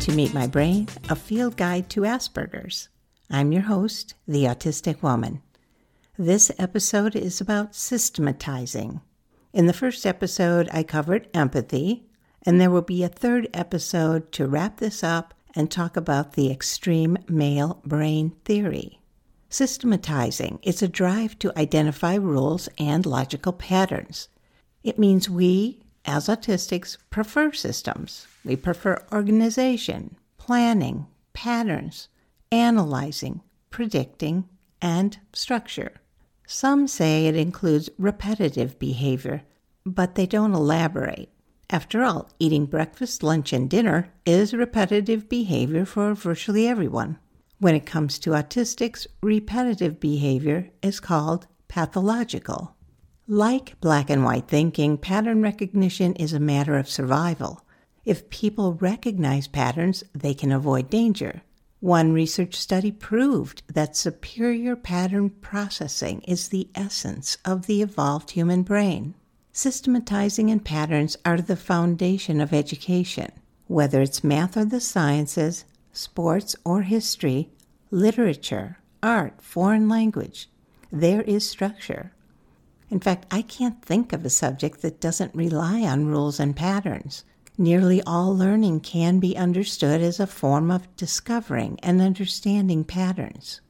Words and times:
To 0.00 0.14
Meet 0.14 0.32
My 0.32 0.46
Brain, 0.46 0.88
a 1.10 1.16
field 1.16 1.56
guide 1.56 1.90
to 1.90 2.02
Asperger's. 2.02 2.88
I'm 3.30 3.52
your 3.52 3.62
host, 3.62 4.14
the 4.26 4.44
Autistic 4.44 5.02
Woman. 5.02 5.42
This 6.16 6.50
episode 6.58 7.14
is 7.14 7.40
about 7.40 7.74
systematizing. 7.74 9.00
In 9.52 9.66
the 9.66 9.72
first 9.72 10.06
episode, 10.06 10.68
I 10.72 10.82
covered 10.82 11.28
empathy, 11.34 12.06
and 12.46 12.60
there 12.60 12.70
will 12.70 12.82
be 12.82 13.02
a 13.02 13.08
third 13.08 13.48
episode 13.52 14.32
to 14.32 14.46
wrap 14.46 14.78
this 14.78 15.04
up 15.04 15.34
and 15.54 15.70
talk 15.70 15.96
about 15.96 16.32
the 16.32 16.50
extreme 16.50 17.18
male 17.28 17.82
brain 17.84 18.36
theory. 18.44 19.00
Systematizing 19.50 20.58
is 20.62 20.80
a 20.80 20.88
drive 20.88 21.38
to 21.40 21.52
identify 21.58 22.14
rules 22.14 22.68
and 22.78 23.04
logical 23.04 23.52
patterns. 23.52 24.28
It 24.82 24.98
means 24.98 25.28
we, 25.28 25.82
as 26.04 26.28
autistics, 26.28 26.96
prefer 27.10 27.52
systems. 27.52 28.26
We 28.44 28.56
prefer 28.56 29.04
organization, 29.12 30.16
planning, 30.38 31.06
patterns, 31.32 32.08
analyzing, 32.50 33.42
predicting, 33.70 34.48
and 34.80 35.18
structure. 35.32 35.92
Some 36.46 36.88
say 36.88 37.26
it 37.26 37.36
includes 37.36 37.90
repetitive 37.98 38.78
behavior, 38.78 39.42
but 39.84 40.14
they 40.14 40.26
don't 40.26 40.54
elaborate. 40.54 41.28
After 41.70 42.02
all, 42.02 42.30
eating 42.38 42.64
breakfast, 42.64 43.22
lunch, 43.22 43.52
and 43.52 43.68
dinner 43.68 44.08
is 44.24 44.54
repetitive 44.54 45.28
behavior 45.28 45.84
for 45.84 46.14
virtually 46.14 46.66
everyone. 46.66 47.18
When 47.58 47.74
it 47.74 47.84
comes 47.84 48.18
to 48.20 48.30
autistics, 48.30 49.06
repetitive 49.22 50.00
behavior 50.00 50.70
is 50.80 51.00
called 51.00 51.46
pathological. 51.68 52.74
Like 53.30 53.78
black 53.82 54.08
and 54.08 54.24
white 54.24 54.48
thinking, 54.48 54.96
pattern 54.96 55.42
recognition 55.42 56.14
is 56.14 56.32
a 56.32 56.40
matter 56.40 56.78
of 56.78 56.88
survival. 56.88 57.60
If 58.06 58.30
people 58.30 58.72
recognize 58.72 59.46
patterns, 59.46 60.02
they 60.14 60.32
can 60.32 60.50
avoid 60.50 60.88
danger. 60.88 61.42
One 61.80 62.14
research 62.14 62.54
study 62.54 62.90
proved 62.90 63.64
that 63.70 63.98
superior 63.98 64.76
pattern 64.76 65.28
processing 65.28 66.22
is 66.22 66.48
the 66.48 66.70
essence 66.74 67.36
of 67.44 67.66
the 67.66 67.82
evolved 67.82 68.30
human 68.30 68.62
brain. 68.62 69.14
Systematizing 69.52 70.50
and 70.50 70.64
patterns 70.64 71.18
are 71.26 71.36
the 71.36 71.54
foundation 71.54 72.40
of 72.40 72.54
education. 72.54 73.30
Whether 73.66 74.00
it's 74.00 74.24
math 74.24 74.56
or 74.56 74.64
the 74.64 74.80
sciences, 74.80 75.66
sports 75.92 76.56
or 76.64 76.80
history, 76.80 77.50
literature, 77.90 78.78
art, 79.02 79.42
foreign 79.42 79.86
language, 79.86 80.48
there 80.90 81.20
is 81.20 81.46
structure. 81.46 82.12
In 82.90 83.00
fact, 83.00 83.26
I 83.30 83.42
can't 83.42 83.82
think 83.82 84.12
of 84.12 84.24
a 84.24 84.30
subject 84.30 84.82
that 84.82 85.00
doesn't 85.00 85.34
rely 85.34 85.82
on 85.82 86.06
rules 86.06 86.40
and 86.40 86.56
patterns. 86.56 87.24
Nearly 87.58 88.00
all 88.02 88.36
learning 88.36 88.80
can 88.80 89.18
be 89.18 89.36
understood 89.36 90.00
as 90.00 90.20
a 90.20 90.26
form 90.26 90.70
of 90.70 90.94
discovering 90.96 91.78
and 91.82 92.00
understanding 92.00 92.84
patterns. 92.84 93.60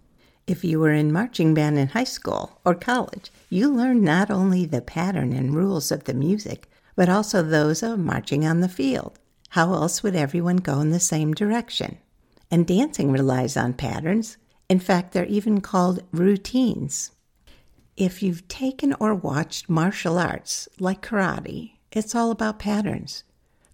If 0.46 0.62
you 0.62 0.78
were 0.78 0.92
in 0.92 1.12
marching 1.12 1.52
band 1.52 1.78
in 1.78 1.88
high 1.88 2.04
school 2.04 2.60
or 2.64 2.74
college, 2.74 3.30
you 3.50 3.68
learned 3.70 4.02
not 4.02 4.30
only 4.30 4.66
the 4.66 4.80
pattern 4.80 5.32
and 5.32 5.54
rules 5.54 5.90
of 5.90 6.04
the 6.04 6.14
music, 6.14 6.70
but 6.94 7.08
also 7.08 7.42
those 7.42 7.82
of 7.82 7.98
marching 7.98 8.46
on 8.46 8.60
the 8.60 8.68
field. 8.68 9.18
How 9.50 9.72
else 9.72 10.02
would 10.02 10.14
everyone 10.14 10.58
go 10.58 10.80
in 10.80 10.90
the 10.90 11.00
same 11.00 11.32
direction? 11.34 11.98
And 12.50 12.66
dancing 12.66 13.10
relies 13.10 13.56
on 13.56 13.72
patterns. 13.72 14.36
In 14.68 14.80
fact, 14.80 15.12
they're 15.12 15.26
even 15.26 15.60
called 15.60 16.02
routines. 16.12 17.10
If 17.98 18.22
you've 18.22 18.46
taken 18.46 18.94
or 19.00 19.12
watched 19.12 19.68
martial 19.68 20.18
arts 20.18 20.68
like 20.78 21.02
karate, 21.02 21.72
it's 21.90 22.14
all 22.14 22.30
about 22.30 22.60
patterns. 22.60 23.24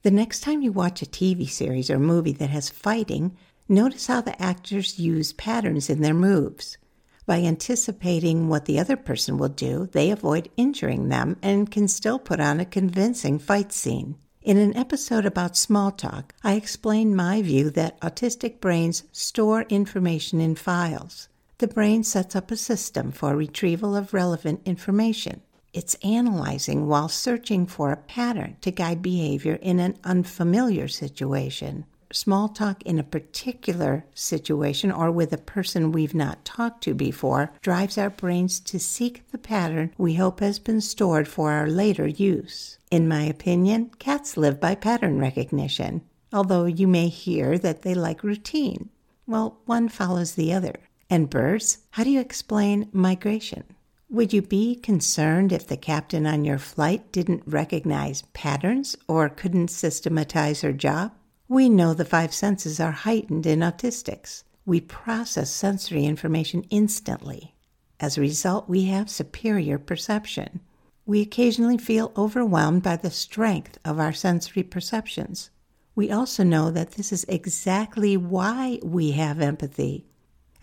The 0.01 0.11
next 0.11 0.41
time 0.41 0.63
you 0.63 0.73
watch 0.73 1.03
a 1.03 1.07
TV 1.07 1.47
series 1.47 1.91
or 1.91 1.99
movie 1.99 2.33
that 2.33 2.49
has 2.49 2.71
fighting, 2.71 3.37
notice 3.69 4.07
how 4.07 4.23
the 4.23 4.41
actors 4.41 4.99
use 4.99 5.35
patterns 5.35 5.91
in 5.91 6.01
their 6.01 6.15
moves. 6.15 6.79
By 7.27 7.41
anticipating 7.43 8.49
what 8.49 8.65
the 8.65 8.79
other 8.79 8.97
person 8.97 9.37
will 9.37 9.51
do, 9.51 9.91
they 9.93 10.11
avoid 10.11 10.51
injuring 10.57 11.11
them 11.11 11.37
and 11.43 11.71
can 11.71 11.87
still 11.87 12.19
put 12.19 12.41
on 12.41 12.61
a 12.61 12.65
convincing 12.65 13.39
fight 13.39 13.75
scene. 13.75 14.17
In 14.41 14.57
an 14.57 14.75
episode 14.75 15.27
about 15.27 15.55
small 15.55 15.91
talk, 15.91 16.35
I 16.43 16.55
explained 16.55 17.15
my 17.15 17.43
view 17.43 17.69
that 17.73 18.01
autistic 18.01 18.59
brains 18.59 19.03
store 19.13 19.67
information 19.69 20.41
in 20.41 20.55
files 20.55 21.29
the 21.59 21.69
brain 21.69 22.03
sets 22.03 22.35
up 22.35 22.51
a 22.51 22.57
system 22.57 23.13
for 23.13 23.37
retrieval 23.37 23.95
of 23.95 24.13
relevant 24.13 24.61
information. 24.65 25.41
It's 25.73 25.97
analyzing 26.05 26.87
while 26.87 27.09
searching 27.09 27.67
for 27.67 27.91
a 27.91 27.97
pattern 27.97 28.57
to 28.61 28.71
guide 28.71 29.03
behavior 29.03 29.59
in 29.61 29.81
an 29.81 29.97
unfamiliar 30.05 30.89
situation. 30.89 31.85
Small 32.13 32.49
talk 32.49 32.81
in 32.85 33.01
a 33.01 33.03
particular 33.03 34.05
situation 34.15 34.93
or 34.93 35.11
with 35.11 35.33
a 35.33 35.39
person 35.39 35.91
we've 35.91 36.15
not 36.15 36.45
talked 36.45 36.85
to 36.85 36.95
before 36.95 37.53
drives 37.61 37.99
our 37.99 38.11
brains 38.11 38.61
to 38.61 38.79
seek 38.79 39.29
the 39.33 39.39
pattern 39.39 39.93
we 39.99 40.15
hope 40.15 40.39
has 40.39 40.61
been 40.61 40.81
stored 40.81 41.27
for 41.27 41.51
our 41.51 41.67
later 41.67 42.07
use. 42.07 42.79
In 42.89 43.09
my 43.09 43.25
opinion, 43.25 43.91
cats 43.99 44.37
live 44.37 44.61
by 44.61 44.77
pattern 44.77 45.19
recognition, 45.19 46.03
although 46.33 46.67
you 46.67 46.87
may 46.87 47.09
hear 47.09 47.59
that 47.59 47.83
they 47.83 47.95
like 47.95 48.23
routine. 48.23 48.91
Well, 49.27 49.59
one 49.65 49.89
follows 49.89 50.37
the 50.37 50.53
other. 50.53 50.77
And 51.11 51.31
birds, 51.31 51.79
how 51.91 52.05
do 52.05 52.11
you 52.11 52.21
explain 52.21 52.89
migration? 52.93 53.65
Would 54.11 54.33
you 54.33 54.43
be 54.43 54.77
concerned 54.77 55.53
if 55.53 55.67
the 55.67 55.77
captain 55.77 56.27
on 56.27 56.45
your 56.45 56.59
flight 56.59 57.11
didn't 57.11 57.43
recognize 57.47 58.23
patterns 58.33 58.97
or 59.09 59.29
couldn't 59.29 59.69
systematize 59.69 60.61
her 60.61 60.73
job? 60.73 61.13
We 61.49 61.69
know 61.69 61.95
the 61.95 62.05
five 62.05 62.33
senses 62.33 62.81
are 62.81 62.93
heightened 62.93 63.45
in 63.47 63.61
autistics. 63.61 64.45
We 64.65 64.81
process 64.81 65.51
sensory 65.51 66.05
information 66.05 66.65
instantly. 66.71 67.55
As 68.01 68.17
a 68.17 68.23
result, 68.23 68.69
we 68.69 68.85
have 68.85 69.11
superior 69.11 69.79
perception. 69.79 70.61
We 71.07 71.21
occasionally 71.21 71.79
feel 71.79 72.13
overwhelmed 72.17 72.83
by 72.83 72.97
the 72.97 73.11
strength 73.11 73.79
of 73.85 73.99
our 73.99 74.13
sensory 74.13 74.63
perceptions. 74.63 75.51
We 75.95 76.11
also 76.11 76.45
know 76.45 76.71
that 76.71 76.93
this 76.93 77.13
is 77.13 77.25
exactly 77.29 78.17
why 78.17 78.81
we 78.83 79.13
have 79.13 79.41
empathy. 79.41 80.07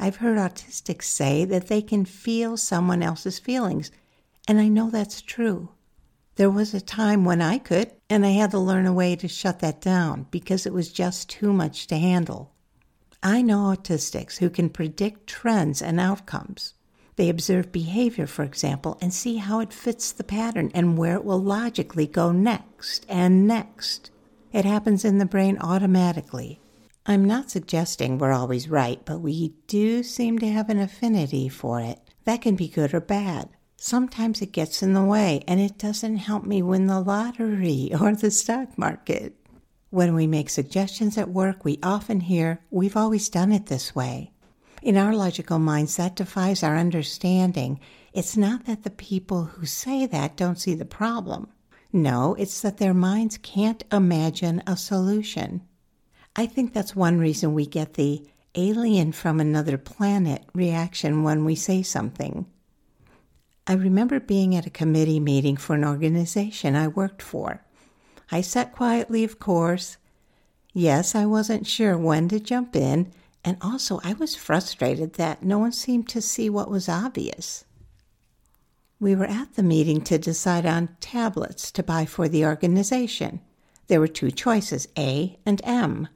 I've 0.02 0.16
heard 0.16 0.40
autistics 0.40 1.04
say 1.04 1.46
that 1.46 1.68
they 1.68 1.84
can 1.84 2.06
feel 2.06 2.58
someone 2.58 3.04
else's 3.04 3.38
feelings, 3.38 3.92
and 4.48 4.60
I 4.60 4.68
know 4.68 4.90
that's 4.90 5.22
true. 5.22 5.70
There 6.38 6.50
was 6.50 6.74
a 6.74 6.82
time 6.82 7.24
when 7.24 7.40
I 7.40 7.60
could, 7.60 7.92
and 8.10 8.26
I 8.26 8.32
had 8.32 8.50
to 8.52 8.58
learn 8.58 8.88
a 8.88 8.94
way 8.94 9.16
to 9.16 9.28
shut 9.28 9.60
that 9.60 9.80
down 9.80 10.26
because 10.32 10.66
it 10.66 10.74
was 10.74 10.92
just 10.92 11.30
too 11.30 11.54
much 11.54 11.86
to 11.86 12.00
handle. 12.00 12.52
I 13.22 13.44
know 13.44 13.66
autistics 13.66 14.40
who 14.40 14.50
can 14.50 14.72
predict 14.72 15.28
trends 15.28 15.84
and 15.84 16.00
outcomes. 16.00 16.74
They 17.16 17.30
observe 17.30 17.72
behavior, 17.72 18.26
for 18.26 18.42
example, 18.42 18.98
and 19.02 19.14
see 19.14 19.36
how 19.38 19.60
it 19.60 19.72
fits 19.72 20.12
the 20.12 20.24
pattern 20.24 20.72
and 20.74 20.98
where 20.98 21.14
it 21.14 21.24
will 21.24 21.44
logically 21.44 22.08
go 22.08 22.32
next 22.32 23.06
and 23.08 23.46
next. 23.46 24.10
It 24.52 24.66
happens 24.66 25.06
in 25.06 25.20
the 25.20 25.28
brain 25.28 25.60
automatically. 25.60 26.60
I'm 27.12 27.26
not 27.26 27.52
suggesting 27.52 28.18
we're 28.18 28.32
always 28.32 28.70
right, 28.70 29.04
but 29.04 29.20
we 29.20 29.50
do 29.68 30.02
seem 30.02 30.40
to 30.40 30.48
have 30.50 30.70
an 30.70 30.80
affinity 30.80 31.50
for 31.50 31.82
it. 31.82 32.00
That 32.24 32.42
can 32.42 32.56
be 32.56 32.70
good 32.70 32.94
or 32.94 33.02
bad. 33.02 33.50
Sometimes 33.76 34.42
it 34.42 34.54
gets 34.54 34.82
in 34.82 34.94
the 34.94 35.04
way 35.04 35.44
and 35.46 35.60
it 35.60 35.78
doesn't 35.78 36.16
help 36.16 36.46
me 36.46 36.62
win 36.62 36.88
the 36.88 37.02
lottery 37.02 37.92
or 38.00 38.16
the 38.16 38.32
stock 38.32 38.78
market. 38.78 39.36
When 39.90 40.16
we 40.16 40.26
make 40.26 40.50
suggestions 40.50 41.18
at 41.18 41.28
work, 41.28 41.66
we 41.66 41.80
often 41.84 42.22
hear, 42.22 42.62
We've 42.70 42.96
always 42.96 43.28
done 43.28 43.52
it 43.52 43.66
this 43.66 43.94
way. 43.94 44.32
In 44.82 44.96
our 44.96 45.14
logical 45.14 45.60
minds, 45.60 45.98
that 45.98 46.16
defies 46.16 46.64
our 46.64 46.78
understanding. 46.78 47.82
It's 48.14 48.38
not 48.38 48.68
that 48.68 48.84
the 48.84 48.90
people 48.90 49.44
who 49.44 49.66
say 49.66 50.06
that 50.06 50.38
don't 50.38 50.60
see 50.62 50.76
the 50.76 50.86
problem. 50.86 51.50
No, 51.92 52.36
it's 52.36 52.62
that 52.62 52.78
their 52.78 52.94
minds 52.94 53.38
can't 53.38 53.84
imagine 53.92 54.64
a 54.66 54.78
solution. 54.78 55.64
I 56.36 56.46
think 56.46 56.74
that's 56.74 56.96
one 56.96 57.20
reason 57.20 57.54
we 57.54 57.66
get 57.66 57.96
the 57.96 58.26
alien 58.56 59.12
from 59.12 59.40
another 59.40 59.78
planet 59.78 60.44
reaction 60.54 61.24
when 61.24 61.44
we 61.44 61.56
say 61.56 61.84
something. 61.84 62.46
I 63.68 63.74
remember 63.74 64.20
being 64.20 64.56
at 64.56 64.66
a 64.66 64.72
committee 64.72 65.20
meeting 65.20 65.58
for 65.58 65.76
an 65.76 65.84
organization 65.84 66.76
I 66.76 66.88
worked 66.88 67.22
for. 67.22 67.64
I 68.32 68.42
sat 68.42 68.74
quietly, 68.74 69.24
of 69.24 69.40
course. 69.40 69.98
Yes, 70.74 71.16
I 71.16 71.26
wasn't 71.26 71.68
sure 71.68 71.98
when 71.98 72.30
to 72.30 72.40
jump 72.40 72.76
in, 72.76 73.12
and 73.44 73.58
also 73.62 74.00
I 74.04 74.14
was 74.14 74.36
frustrated 74.36 75.14
that 75.14 75.44
no 75.44 75.60
one 75.60 75.74
seemed 75.74 76.08
to 76.10 76.22
see 76.22 76.50
what 76.50 76.72
was 76.72 76.88
obvious. 76.88 77.66
We 79.00 79.16
were 79.16 79.26
at 79.26 79.56
the 79.56 79.64
meeting 79.64 80.02
to 80.02 80.18
decide 80.18 80.66
on 80.66 80.96
tablets 81.02 81.72
to 81.74 81.84
buy 81.84 82.06
for 82.06 82.30
the 82.30 82.46
organization. 82.46 83.42
There 83.88 84.00
were 84.00 84.08
two 84.08 84.32
choices, 84.32 84.88
A 84.98 85.38
and 85.46 85.60
M. 85.66 86.08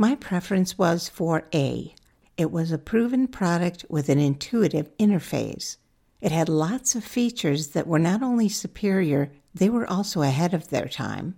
My 0.00 0.14
preference 0.14 0.78
was 0.78 1.10
for 1.10 1.46
A. 1.52 1.94
It 2.38 2.50
was 2.50 2.72
a 2.72 2.78
proven 2.78 3.28
product 3.28 3.84
with 3.90 4.08
an 4.08 4.18
intuitive 4.18 4.96
interface. 4.96 5.76
It 6.22 6.32
had 6.32 6.48
lots 6.48 6.94
of 6.94 7.04
features 7.04 7.72
that 7.72 7.86
were 7.86 7.98
not 7.98 8.22
only 8.22 8.48
superior, 8.48 9.30
they 9.52 9.68
were 9.68 9.86
also 9.86 10.22
ahead 10.22 10.54
of 10.54 10.70
their 10.70 10.88
time. 10.88 11.34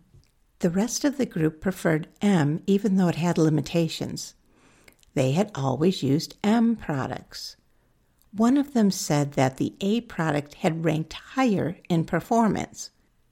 The 0.60 0.70
rest 0.70 1.04
of 1.04 1.18
the 1.18 1.26
group 1.26 1.60
preferred 1.60 2.06
M 2.20 2.62
even 2.68 2.98
though 2.98 3.08
it 3.08 3.16
had 3.16 3.36
limitations. 3.36 4.34
They 5.14 5.32
had 5.32 5.50
always 5.56 6.04
used 6.04 6.36
M 6.44 6.76
products. 6.76 7.56
One 8.30 8.56
of 8.56 8.74
them 8.74 8.92
said 8.92 9.32
that 9.32 9.56
the 9.56 9.74
A 9.80 10.02
product 10.02 10.54
had 10.54 10.84
ranked 10.84 11.14
higher 11.14 11.78
in 11.88 12.04
performance. 12.04 12.90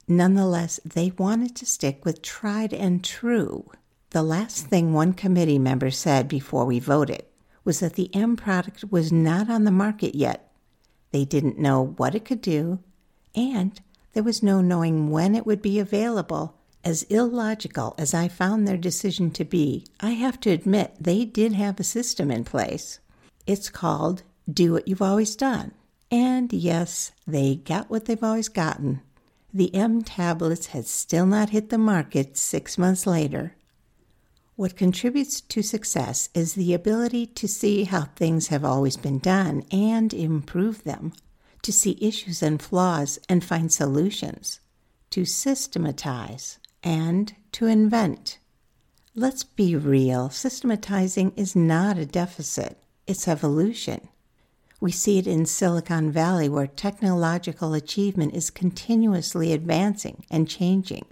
Nonetheless, 0.09 0.81
they 0.85 1.13
wanted 1.17 1.55
to 1.55 1.67
stick 1.67 2.05
with 2.05 2.21
tried 2.21 2.75
and 2.75 3.05
true. 3.05 3.71
The 4.11 4.23
last 4.25 4.67
thing 4.67 4.93
one 4.93 5.13
committee 5.13 5.61
member 5.61 5.93
said 5.93 6.27
before 6.27 6.65
we 6.65 6.81
voted 6.81 7.23
was 7.65 7.79
that 7.79 7.95
the 7.95 8.13
M 8.13 8.35
product 8.35 8.91
was 8.91 9.13
not 9.13 9.49
on 9.49 9.63
the 9.63 9.71
market 9.71 10.17
yet. 10.17 10.53
They 11.13 11.25
didn't 11.25 11.61
know 11.61 11.95
what 11.97 12.17
it 12.17 12.25
could 12.25 12.41
do, 12.41 12.81
and 13.37 13.81
there 14.13 14.25
was 14.25 14.43
no 14.43 14.61
knowing 14.61 15.11
when 15.11 15.37
it 15.37 15.47
would 15.47 15.63
be 15.63 15.79
available. 15.79 16.57
As 16.83 17.05
illogical 17.05 17.95
as 17.99 18.13
I 18.13 18.27
found 18.27 18.67
their 18.67 18.77
decision 18.77 19.31
to 19.33 19.45
be, 19.45 19.87
I 20.01 20.11
have 20.11 20.41
to 20.41 20.51
admit 20.51 20.97
they 20.99 21.25
did 21.25 21.53
have 21.53 21.79
a 21.79 21.85
system 21.85 22.33
in 22.33 22.43
place. 22.43 22.99
It's 23.47 23.71
called 23.71 24.25
do 24.53 24.73
what 24.73 24.89
you've 24.89 25.03
always 25.03 25.37
done. 25.37 25.71
And 26.11 26.53
yes, 26.53 27.13
they 27.29 27.57
got 27.57 27.91
what 27.91 28.07
they've 28.07 28.25
always 28.25 28.49
gotten. 28.49 29.03
The 29.55 29.73
M 29.73 30.03
tablets 30.03 30.67
had 30.67 30.87
still 30.87 31.27
not 31.27 31.51
hit 31.51 31.69
the 31.69 31.79
market 31.79 32.37
six 32.37 32.77
months 32.77 33.07
later. 33.07 33.55
What 34.61 34.77
contributes 34.77 35.41
to 35.41 35.63
success 35.63 36.29
is 36.35 36.53
the 36.53 36.75
ability 36.75 37.29
to 37.29 37.49
see 37.49 37.85
how 37.85 38.03
things 38.03 38.49
have 38.49 38.63
always 38.63 38.99
been 38.99 39.19
done 39.19 39.65
and 39.73 40.13
improve 40.13 40.85
them, 40.85 41.15
to 41.63 41.73
see 41.73 41.97
issues 41.99 42.43
and 42.43 42.61
flaws 42.61 43.19
and 43.27 43.43
find 43.43 43.73
solutions, 43.73 44.61
to 45.13 45.25
systematize, 45.25 46.59
and 46.83 47.35
to 47.53 47.65
invent. 47.69 48.39
Let's 49.15 49.45
be 49.45 49.77
real 49.77 50.29
systematizing 50.29 51.33
is 51.37 51.57
not 51.57 51.97
a 51.97 52.05
deficit, 52.05 52.77
it's 53.07 53.27
evolution. 53.27 54.09
We 54.79 54.93
see 54.93 55.17
it 55.19 55.27
in 55.27 55.47
Silicon 55.47 56.13
Valley, 56.13 56.51
where 56.51 56.67
technological 56.67 57.73
achievement 57.73 58.35
is 58.35 58.51
continuously 58.51 59.55
advancing 59.55 60.27
and 60.31 60.47
changing. 60.47 61.07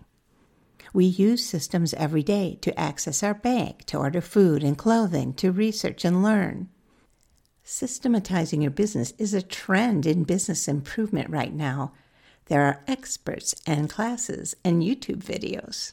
We 0.99 1.05
use 1.05 1.47
systems 1.47 1.95
every 1.95 2.25
day 2.25 2.59
to 2.62 2.77
access 2.77 3.23
our 3.23 3.33
bank, 3.33 3.85
to 3.85 3.99
order 3.99 4.21
food 4.21 4.65
and 4.65 4.77
clothing, 4.77 5.33
to 5.35 5.53
research 5.53 6.05
and 6.05 6.25
learn. 6.25 6.71
Systematizing 7.62 8.62
your 8.62 8.73
business 8.73 9.12
is 9.17 9.33
a 9.33 9.41
trend 9.41 10.06
in 10.06 10.25
business 10.25 10.67
improvement 10.67 11.31
right 11.31 11.55
now. 11.55 11.93
There 12.47 12.65
are 12.65 12.83
experts 12.89 13.55
and 13.65 13.89
classes 13.89 14.56
and 14.65 14.83
YouTube 14.83 15.23
videos. 15.23 15.93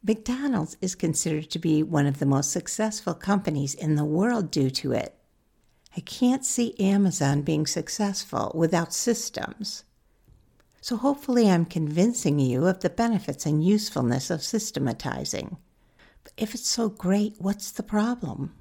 McDonald's 0.00 0.76
is 0.80 0.94
considered 0.94 1.50
to 1.50 1.58
be 1.58 1.82
one 1.82 2.06
of 2.06 2.20
the 2.20 2.24
most 2.24 2.52
successful 2.52 3.14
companies 3.14 3.74
in 3.74 3.96
the 3.96 4.04
world 4.04 4.48
due 4.48 4.70
to 4.70 4.92
it. 4.92 5.16
I 5.96 6.00
can't 6.02 6.44
see 6.44 6.78
Amazon 6.78 7.42
being 7.42 7.66
successful 7.66 8.52
without 8.54 8.94
systems. 8.94 9.82
So 10.84 10.98
hopefully, 10.98 11.48
I'm 11.48 11.64
convincing 11.64 12.38
you 12.38 12.66
of 12.66 12.80
the 12.80 12.90
benefits 12.90 13.46
and 13.46 13.64
usefulness 13.64 14.28
of 14.28 14.42
systematizing. 14.42 15.56
But 16.22 16.34
if 16.36 16.54
it's 16.54 16.68
so 16.68 16.90
great, 16.90 17.36
what's 17.38 17.70
the 17.70 17.82
problem? 17.82 18.54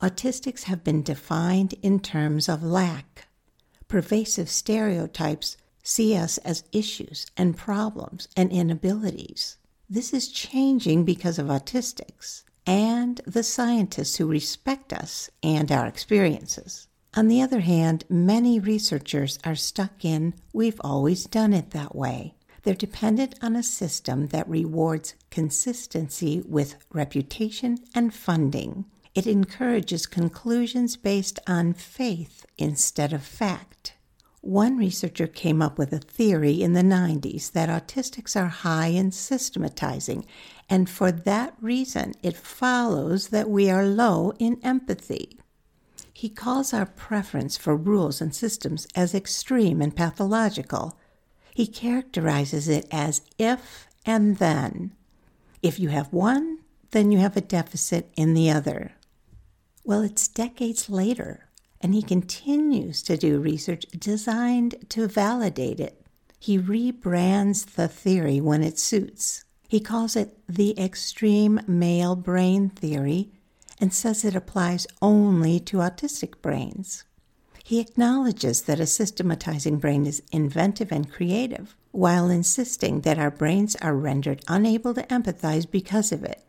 Autistics 0.00 0.62
have 0.70 0.84
been 0.84 1.02
defined 1.02 1.74
in 1.82 1.98
terms 1.98 2.48
of 2.48 2.62
lack. 2.62 3.26
Pervasive 3.88 4.48
stereotypes 4.48 5.56
see 5.82 6.16
us 6.16 6.38
as 6.38 6.62
issues 6.70 7.26
and 7.36 7.56
problems 7.56 8.28
and 8.36 8.52
inabilities. 8.52 9.56
This 9.90 10.12
is 10.12 10.28
changing 10.28 11.04
because 11.04 11.40
of 11.40 11.48
autistics 11.48 12.44
and 12.68 13.20
the 13.26 13.42
scientists 13.42 14.14
who 14.14 14.28
respect 14.28 14.92
us 14.92 15.28
and 15.42 15.72
our 15.72 15.88
experiences. 15.88 16.86
On 17.14 17.28
the 17.28 17.42
other 17.42 17.60
hand, 17.60 18.04
many 18.08 18.58
researchers 18.58 19.38
are 19.44 19.54
stuck 19.54 20.02
in 20.02 20.32
we've 20.54 20.80
always 20.80 21.26
done 21.26 21.52
it 21.52 21.70
that 21.72 21.94
way. 21.94 22.34
They're 22.62 22.74
dependent 22.74 23.34
on 23.42 23.54
a 23.54 23.62
system 23.62 24.28
that 24.28 24.48
rewards 24.48 25.14
consistency 25.30 26.42
with 26.46 26.76
reputation 26.90 27.78
and 27.94 28.14
funding. 28.14 28.86
It 29.14 29.26
encourages 29.26 30.06
conclusions 30.06 30.96
based 30.96 31.38
on 31.46 31.74
faith 31.74 32.46
instead 32.56 33.12
of 33.12 33.22
fact. 33.22 33.94
One 34.40 34.78
researcher 34.78 35.26
came 35.26 35.60
up 35.60 35.76
with 35.76 35.92
a 35.92 35.98
theory 35.98 36.62
in 36.62 36.72
the 36.72 36.82
90s 36.82 37.52
that 37.52 37.68
autistics 37.68 38.40
are 38.40 38.48
high 38.48 38.86
in 38.86 39.12
systematizing, 39.12 40.24
and 40.70 40.88
for 40.88 41.12
that 41.12 41.54
reason, 41.60 42.14
it 42.22 42.38
follows 42.38 43.28
that 43.28 43.50
we 43.50 43.68
are 43.68 43.84
low 43.84 44.32
in 44.38 44.58
empathy. 44.62 45.38
He 46.22 46.28
calls 46.28 46.72
our 46.72 46.86
preference 46.86 47.56
for 47.56 47.74
rules 47.74 48.20
and 48.20 48.32
systems 48.32 48.86
as 48.94 49.12
extreme 49.12 49.82
and 49.82 49.96
pathological. 49.96 50.96
He 51.52 51.66
characterizes 51.66 52.68
it 52.68 52.86
as 52.92 53.22
if 53.38 53.88
and 54.06 54.36
then. 54.36 54.92
If 55.64 55.80
you 55.80 55.88
have 55.88 56.12
one, 56.12 56.58
then 56.92 57.10
you 57.10 57.18
have 57.18 57.36
a 57.36 57.40
deficit 57.40 58.12
in 58.16 58.34
the 58.34 58.52
other. 58.52 58.92
Well, 59.82 60.02
it's 60.02 60.28
decades 60.28 60.88
later, 60.88 61.48
and 61.80 61.92
he 61.92 62.02
continues 62.02 63.02
to 63.02 63.16
do 63.16 63.40
research 63.40 63.84
designed 63.86 64.76
to 64.90 65.08
validate 65.08 65.80
it. 65.80 66.06
He 66.38 66.56
rebrands 66.56 67.64
the 67.74 67.88
theory 67.88 68.40
when 68.40 68.62
it 68.62 68.78
suits. 68.78 69.44
He 69.68 69.80
calls 69.80 70.14
it 70.14 70.38
the 70.48 70.78
extreme 70.78 71.62
male 71.66 72.14
brain 72.14 72.68
theory 72.68 73.32
and 73.82 73.92
says 73.92 74.24
it 74.24 74.36
applies 74.36 74.86
only 75.02 75.58
to 75.58 75.78
autistic 75.78 76.40
brains. 76.40 77.02
He 77.64 77.80
acknowledges 77.80 78.62
that 78.62 78.78
a 78.78 78.86
systematizing 78.86 79.78
brain 79.78 80.06
is 80.06 80.22
inventive 80.30 80.92
and 80.92 81.10
creative, 81.10 81.74
while 81.90 82.30
insisting 82.30 83.00
that 83.00 83.18
our 83.18 83.30
brains 83.30 83.74
are 83.82 83.96
rendered 83.96 84.44
unable 84.46 84.94
to 84.94 85.02
empathize 85.08 85.68
because 85.68 86.12
of 86.12 86.22
it. 86.22 86.44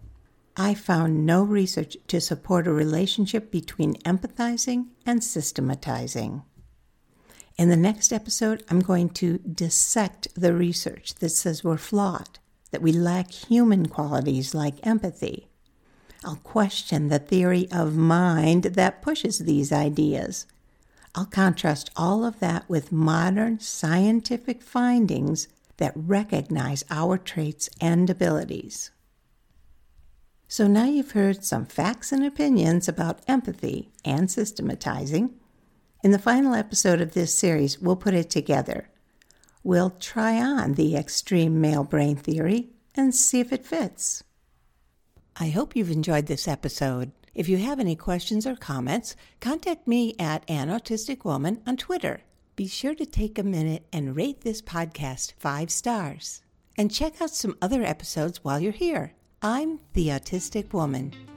I 0.56 0.76
found 0.76 1.26
no 1.26 1.42
research 1.42 1.98
to 2.10 2.22
support 2.22 2.68
a 2.68 2.72
relationship 2.72 3.50
between 3.50 3.96
empathizing 4.04 4.90
and 5.04 5.24
systematizing. 5.24 6.44
In 7.58 7.70
the 7.70 7.76
next 7.76 8.14
episode, 8.14 8.64
I'm 8.70 8.82
going 8.82 9.10
to 9.10 9.40
dissect 9.40 10.28
the 10.36 10.54
research 10.54 11.16
that 11.16 11.30
says 11.30 11.64
we're 11.64 11.78
flawed, 11.78 12.38
that 12.70 12.84
we 12.84 12.92
lack 12.92 13.32
human 13.32 13.88
qualities 13.88 14.54
like 14.54 14.86
empathy. 14.86 15.50
I'll 16.26 16.38
question 16.38 17.10
the 17.10 17.20
theory 17.20 17.68
of 17.72 17.96
mind 17.96 18.64
that 18.64 19.02
pushes 19.02 19.40
these 19.40 19.72
ideas. 19.72 20.46
I'll 21.16 21.26
contrast 21.26 21.92
all 21.96 22.26
of 22.26 22.40
that 22.40 22.68
with 22.70 22.92
modern 22.92 23.60
scientific 23.60 24.62
findings 24.62 25.48
that 25.78 25.94
recognize 25.96 26.86
our 26.90 27.18
traits 27.18 27.70
and 27.80 28.10
abilities. 28.10 28.92
So 30.48 30.68
now 30.68 30.86
you've 30.86 31.12
heard 31.12 31.44
some 31.44 31.66
facts 31.66 32.12
and 32.12 32.24
opinions 32.24 32.88
about 32.88 33.22
empathy 33.28 33.92
and 34.06 34.30
systematizing. 34.30 35.34
In 36.04 36.12
the 36.12 36.20
final 36.20 36.54
episode 36.54 37.02
of 37.02 37.14
this 37.14 37.38
series, 37.38 37.80
we'll 37.80 37.96
put 37.96 38.14
it 38.14 38.30
together. 38.30 38.90
We'll 39.64 39.92
try 39.92 40.42
on 40.42 40.74
the 40.74 40.96
extreme 40.96 41.60
male 41.62 41.84
brain 41.84 42.16
theory 42.16 42.70
and 42.96 43.16
see 43.16 43.40
if 43.40 43.52
it 43.52 43.66
fits. 43.66 44.24
I 45.36 45.50
hope 45.50 45.76
you've 45.76 45.90
enjoyed 45.90 46.28
this 46.28 46.48
episode. 46.48 47.12
If 47.34 47.50
you 47.50 47.58
have 47.58 47.80
any 47.80 47.96
questions 47.96 48.46
or 48.46 48.56
comments, 48.56 49.16
contact 49.40 49.88
me 49.88 50.16
at 50.20 50.44
An 50.48 50.70
Autistic 50.70 51.26
Woman 51.26 51.62
on 51.66 51.78
Twitter. 51.78 52.22
Be 52.56 52.68
sure 52.68 52.94
to 52.94 53.06
take 53.06 53.40
a 53.40 53.44
minute 53.44 53.84
and 53.92 54.16
rate 54.16 54.42
this 54.42 54.62
podcast 54.62 55.34
five 55.40 55.72
stars. 55.72 56.42
And 56.78 56.92
check 56.92 57.20
out 57.20 57.32
some 57.32 57.58
other 57.62 57.84
episodes 57.84 58.44
while 58.44 58.60
you're 58.60 58.72
here. 58.72 59.14
I'm 59.42 59.80
the 59.94 60.10
Autistic 60.10 60.72
Woman. 60.72 61.33